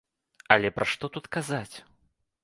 [0.53, 1.75] Але пра што тут казаць?